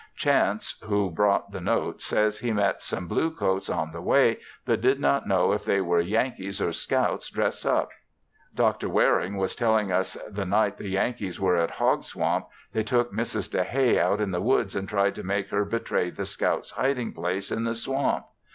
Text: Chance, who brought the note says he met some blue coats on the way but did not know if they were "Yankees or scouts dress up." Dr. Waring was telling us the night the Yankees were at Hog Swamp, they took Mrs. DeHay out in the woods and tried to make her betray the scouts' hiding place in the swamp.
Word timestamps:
Chance, 0.15 0.79
who 0.85 1.11
brought 1.11 1.51
the 1.51 1.61
note 1.61 2.01
says 2.01 2.39
he 2.39 2.51
met 2.51 2.81
some 2.81 3.07
blue 3.07 3.29
coats 3.29 3.69
on 3.69 3.91
the 3.91 4.01
way 4.01 4.39
but 4.65 4.81
did 4.81 4.99
not 4.99 5.27
know 5.27 5.51
if 5.51 5.63
they 5.63 5.79
were 5.79 5.99
"Yankees 5.99 6.59
or 6.59 6.73
scouts 6.73 7.29
dress 7.29 7.67
up." 7.67 7.91
Dr. 8.55 8.89
Waring 8.89 9.37
was 9.37 9.55
telling 9.55 9.91
us 9.91 10.15
the 10.27 10.43
night 10.47 10.77
the 10.79 10.89
Yankees 10.89 11.39
were 11.39 11.57
at 11.57 11.69
Hog 11.69 12.03
Swamp, 12.03 12.47
they 12.73 12.81
took 12.81 13.13
Mrs. 13.13 13.47
DeHay 13.51 13.99
out 13.99 14.19
in 14.19 14.31
the 14.31 14.41
woods 14.41 14.75
and 14.75 14.89
tried 14.89 15.13
to 15.13 15.23
make 15.23 15.49
her 15.49 15.63
betray 15.65 16.09
the 16.09 16.25
scouts' 16.25 16.71
hiding 16.71 17.13
place 17.13 17.51
in 17.51 17.63
the 17.65 17.75
swamp. 17.75 18.25